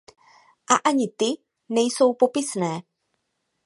A 0.73 0.75
ani 0.87 1.07
ty 1.17 1.31
nejsou 1.75 2.13
popisné. 2.13 2.73